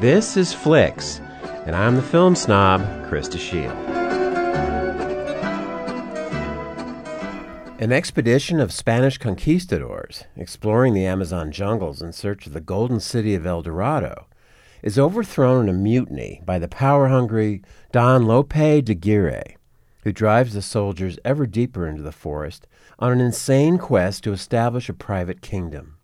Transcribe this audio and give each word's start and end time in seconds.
This 0.00 0.36
is 0.36 0.54
Flicks, 0.54 1.18
and 1.66 1.74
I'm 1.74 1.96
the 1.96 2.02
film 2.02 2.36
snob, 2.36 2.82
Krista 3.10 3.36
Shield. 3.36 3.76
An 7.80 7.90
expedition 7.90 8.60
of 8.60 8.70
Spanish 8.70 9.18
conquistadors 9.18 10.22
exploring 10.36 10.94
the 10.94 11.04
Amazon 11.04 11.50
jungles 11.50 12.00
in 12.00 12.12
search 12.12 12.46
of 12.46 12.52
the 12.52 12.60
golden 12.60 13.00
city 13.00 13.34
of 13.34 13.44
El 13.44 13.62
Dorado 13.62 14.28
is 14.84 15.00
overthrown 15.00 15.68
in 15.68 15.74
a 15.74 15.76
mutiny 15.76 16.42
by 16.46 16.60
the 16.60 16.68
power 16.68 17.08
hungry 17.08 17.60
Don 17.90 18.24
Lope 18.24 18.54
de 18.54 18.92
Aguirre, 18.92 19.56
who 20.04 20.12
drives 20.12 20.54
the 20.54 20.62
soldiers 20.62 21.18
ever 21.24 21.44
deeper 21.44 21.88
into 21.88 22.02
the 22.02 22.12
forest 22.12 22.68
on 23.00 23.10
an 23.10 23.20
insane 23.20 23.78
quest 23.78 24.22
to 24.22 24.32
establish 24.32 24.88
a 24.88 24.94
private 24.94 25.42
kingdom. 25.42 25.97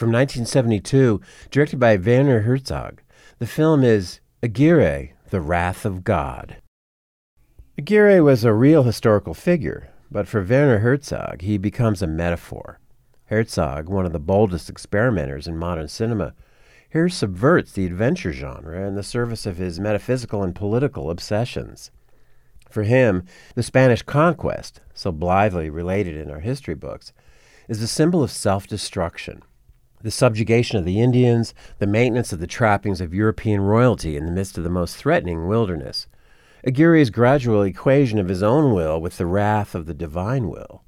From 0.00 0.12
1972, 0.12 1.20
directed 1.50 1.78
by 1.78 1.94
Werner 1.98 2.40
Herzog, 2.40 3.02
the 3.38 3.46
film 3.46 3.84
is 3.84 4.20
Aguirre, 4.42 5.12
The 5.28 5.42
Wrath 5.42 5.84
of 5.84 6.04
God. 6.04 6.56
Aguirre 7.76 8.20
was 8.20 8.42
a 8.42 8.54
real 8.54 8.84
historical 8.84 9.34
figure, 9.34 9.90
but 10.10 10.26
for 10.26 10.40
Werner 10.42 10.78
Herzog, 10.78 11.42
he 11.42 11.58
becomes 11.58 12.00
a 12.00 12.06
metaphor. 12.06 12.80
Herzog, 13.26 13.90
one 13.90 14.06
of 14.06 14.14
the 14.14 14.18
boldest 14.18 14.70
experimenters 14.70 15.46
in 15.46 15.58
modern 15.58 15.88
cinema, 15.88 16.32
here 16.88 17.10
subverts 17.10 17.72
the 17.72 17.84
adventure 17.84 18.32
genre 18.32 18.86
in 18.88 18.94
the 18.94 19.02
service 19.02 19.44
of 19.44 19.58
his 19.58 19.78
metaphysical 19.78 20.42
and 20.42 20.54
political 20.54 21.10
obsessions. 21.10 21.90
For 22.70 22.84
him, 22.84 23.24
the 23.54 23.62
Spanish 23.62 24.00
conquest, 24.00 24.80
so 24.94 25.12
blithely 25.12 25.68
related 25.68 26.16
in 26.16 26.30
our 26.30 26.40
history 26.40 26.74
books, 26.74 27.12
is 27.68 27.82
a 27.82 27.86
symbol 27.86 28.22
of 28.22 28.30
self 28.30 28.66
destruction. 28.66 29.42
The 30.02 30.10
subjugation 30.10 30.78
of 30.78 30.86
the 30.86 31.00
Indians, 31.00 31.52
the 31.78 31.86
maintenance 31.86 32.32
of 32.32 32.40
the 32.40 32.46
trappings 32.46 33.00
of 33.00 33.12
European 33.12 33.60
royalty 33.60 34.16
in 34.16 34.24
the 34.24 34.32
midst 34.32 34.56
of 34.56 34.64
the 34.64 34.70
most 34.70 34.96
threatening 34.96 35.46
wilderness. 35.46 36.06
Aguirre's 36.66 37.10
gradual 37.10 37.62
equation 37.62 38.18
of 38.18 38.28
his 38.28 38.42
own 38.42 38.72
will 38.72 39.00
with 39.00 39.18
the 39.18 39.26
wrath 39.26 39.74
of 39.74 39.86
the 39.86 39.94
divine 39.94 40.48
will. 40.48 40.82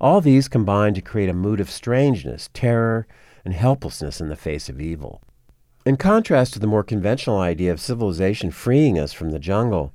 All 0.00 0.20
these 0.20 0.48
combine 0.48 0.94
to 0.94 1.00
create 1.00 1.28
a 1.28 1.34
mood 1.34 1.60
of 1.60 1.70
strangeness, 1.70 2.50
terror, 2.52 3.06
and 3.44 3.54
helplessness 3.54 4.20
in 4.20 4.28
the 4.28 4.36
face 4.36 4.68
of 4.68 4.80
evil. 4.80 5.22
In 5.84 5.96
contrast 5.96 6.52
to 6.52 6.60
the 6.60 6.68
more 6.68 6.84
conventional 6.84 7.38
idea 7.38 7.72
of 7.72 7.80
civilization 7.80 8.52
freeing 8.52 8.96
us 8.96 9.12
from 9.12 9.30
the 9.30 9.40
jungle, 9.40 9.92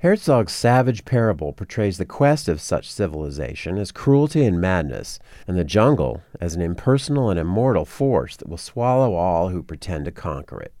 Herzog's 0.00 0.52
savage 0.52 1.06
parable 1.06 1.54
portrays 1.54 1.96
the 1.96 2.04
quest 2.04 2.48
of 2.48 2.60
such 2.60 2.92
civilization 2.92 3.78
as 3.78 3.92
cruelty 3.92 4.44
and 4.44 4.60
madness, 4.60 5.18
and 5.46 5.56
the 5.56 5.64
jungle 5.64 6.22
as 6.38 6.54
an 6.54 6.60
impersonal 6.60 7.30
and 7.30 7.40
immortal 7.40 7.86
force 7.86 8.36
that 8.36 8.48
will 8.48 8.58
swallow 8.58 9.14
all 9.14 9.48
who 9.48 9.62
pretend 9.62 10.04
to 10.04 10.10
conquer 10.10 10.60
it. 10.60 10.74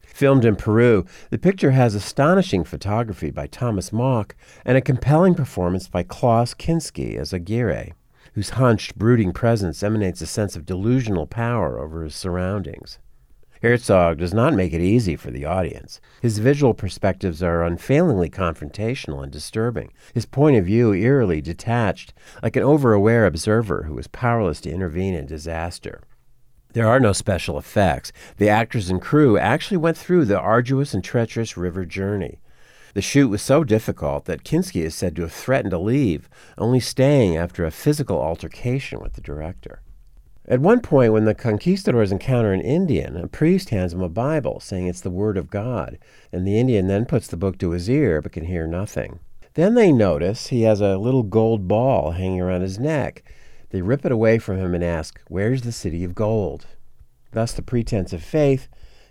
Filmed 0.00 0.44
in 0.44 0.56
Peru, 0.56 1.04
the 1.30 1.38
picture 1.38 1.72
has 1.72 1.94
astonishing 1.94 2.64
photography 2.64 3.30
by 3.30 3.46
Thomas 3.46 3.92
Mauch 3.92 4.34
and 4.64 4.76
a 4.76 4.82
compelling 4.82 5.34
performance 5.34 5.88
by 5.88 6.02
Klaus 6.02 6.54
Kinski 6.54 7.16
as 7.16 7.32
Aguirre, 7.32 7.92
whose 8.34 8.50
hunched, 8.50 8.96
brooding 8.96 9.32
presence 9.32 9.82
emanates 9.82 10.20
a 10.22 10.26
sense 10.26 10.56
of 10.56 10.64
delusional 10.64 11.26
power 11.26 11.78
over 11.78 12.04
his 12.04 12.14
surroundings. 12.14 12.98
Herzog 13.62 14.18
does 14.18 14.34
not 14.34 14.54
make 14.54 14.72
it 14.72 14.80
easy 14.80 15.14
for 15.14 15.30
the 15.30 15.44
audience. 15.44 16.00
His 16.20 16.38
visual 16.38 16.74
perspectives 16.74 17.44
are 17.44 17.62
unfailingly 17.62 18.28
confrontational 18.28 19.22
and 19.22 19.30
disturbing, 19.30 19.92
his 20.12 20.26
point 20.26 20.56
of 20.56 20.66
view 20.66 20.92
eerily 20.92 21.40
detached, 21.40 22.12
like 22.42 22.56
an 22.56 22.64
over 22.64 22.92
aware 22.92 23.24
observer 23.24 23.84
who 23.84 23.96
is 23.98 24.08
powerless 24.08 24.60
to 24.62 24.70
intervene 24.70 25.14
in 25.14 25.26
disaster. 25.26 26.02
There 26.72 26.88
are 26.88 26.98
no 26.98 27.12
special 27.12 27.56
effects. 27.56 28.10
The 28.38 28.48
actors 28.48 28.90
and 28.90 29.00
crew 29.00 29.38
actually 29.38 29.76
went 29.76 29.96
through 29.96 30.24
the 30.24 30.40
arduous 30.40 30.92
and 30.92 31.04
treacherous 31.04 31.56
river 31.56 31.84
journey. 31.84 32.40
The 32.94 33.02
shoot 33.02 33.28
was 33.28 33.42
so 33.42 33.62
difficult 33.62 34.24
that 34.24 34.42
Kinski 34.42 34.82
is 34.82 34.96
said 34.96 35.14
to 35.16 35.22
have 35.22 35.32
threatened 35.32 35.70
to 35.70 35.78
leave, 35.78 36.28
only 36.58 36.80
staying 36.80 37.36
after 37.36 37.64
a 37.64 37.70
physical 37.70 38.20
altercation 38.20 39.00
with 39.00 39.12
the 39.12 39.20
director. 39.20 39.82
At 40.48 40.60
one 40.60 40.80
point, 40.80 41.12
when 41.12 41.24
the 41.24 41.36
conquistadors 41.36 42.10
encounter 42.10 42.52
an 42.52 42.60
Indian, 42.60 43.16
a 43.16 43.28
priest 43.28 43.70
hands 43.70 43.92
him 43.92 44.02
a 44.02 44.08
Bible, 44.08 44.58
saying 44.58 44.88
it's 44.88 45.00
the 45.00 45.08
Word 45.08 45.36
of 45.36 45.50
God, 45.50 45.98
and 46.32 46.44
the 46.44 46.58
Indian 46.58 46.88
then 46.88 47.06
puts 47.06 47.28
the 47.28 47.36
book 47.36 47.58
to 47.58 47.70
his 47.70 47.88
ear 47.88 48.20
but 48.20 48.32
can 48.32 48.46
hear 48.46 48.66
nothing. 48.66 49.20
Then 49.54 49.74
they 49.74 49.92
notice 49.92 50.48
he 50.48 50.62
has 50.62 50.80
a 50.80 50.98
little 50.98 51.22
gold 51.22 51.68
ball 51.68 52.12
hanging 52.12 52.40
around 52.40 52.62
his 52.62 52.80
neck. 52.80 53.22
They 53.70 53.82
rip 53.82 54.04
it 54.04 54.10
away 54.10 54.38
from 54.38 54.58
him 54.58 54.74
and 54.74 54.82
ask, 54.82 55.20
Where's 55.28 55.62
the 55.62 55.70
city 55.70 56.02
of 56.02 56.16
gold? 56.16 56.66
Thus, 57.30 57.52
the 57.52 57.62
pretense 57.62 58.12
of 58.12 58.22
faith 58.24 58.68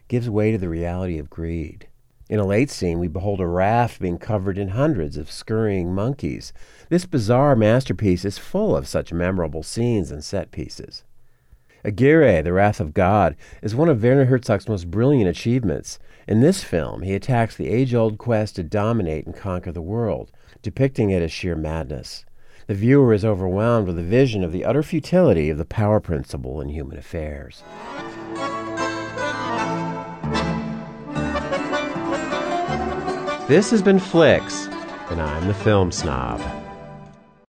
gives 0.10 0.30
way 0.30 0.52
to 0.52 0.58
the 0.58 0.68
reality 0.68 1.18
of 1.18 1.30
greed. 1.30 1.88
In 2.30 2.40
a 2.40 2.46
late 2.46 2.70
scene, 2.70 3.00
we 3.00 3.08
behold 3.08 3.40
a 3.40 3.48
raft 3.48 4.02
being 4.02 4.18
covered 4.18 4.58
in 4.58 4.70
hundreds 4.70 5.16
of 5.16 5.32
scurrying 5.32 5.94
monkeys. 5.96 6.52
This 6.90 7.06
bizarre 7.06 7.56
masterpiece 7.56 8.26
is 8.26 8.38
full 8.38 8.76
of 8.76 8.88
such 8.88 9.14
memorable 9.14 9.64
scenes 9.64 10.12
and 10.12 10.24
set 10.24 10.52
pieces. 10.52 11.06
Aguirre, 11.84 12.42
The 12.42 12.54
Wrath 12.54 12.80
of 12.80 12.94
God, 12.94 13.36
is 13.62 13.76
one 13.76 13.90
of 13.90 14.04
Werner 14.04 14.26
Herzog's 14.26 14.70
most 14.70 14.92
brilliant 14.92 15.30
achievements. 15.30 15.98
In 16.28 16.42
this 16.42 16.64
film, 16.64 17.02
he 17.02 17.16
attacks 17.16 17.56
the 17.56 17.70
age 17.70 17.94
old 17.96 18.18
quest 18.18 18.56
to 18.58 18.64
dominate 18.64 19.26
and 19.26 19.36
conquer 19.36 19.72
the 19.72 19.82
world, 19.82 20.32
depicting 20.62 21.10
it 21.10 21.22
as 21.22 21.32
sheer 21.32 21.56
madness. 21.56 22.26
The 22.68 22.76
viewer 22.76 23.14
is 23.14 23.26
overwhelmed 23.26 23.88
with 23.88 23.98
a 23.98 24.04
vision 24.04 24.44
of 24.44 24.52
the 24.52 24.64
utter 24.64 24.84
futility 24.84 25.50
of 25.50 25.58
the 25.58 25.66
power 25.66 26.00
principle 26.00 26.62
in 26.62 26.70
human 26.70 26.98
affairs. 26.98 27.64
This 33.48 33.72
has 33.72 33.82
been 33.82 34.00
Flicks, 34.00 34.68
and 35.10 35.22
I'm 35.22 35.48
the 35.48 35.54
film 35.54 35.92
snob. 35.92 36.61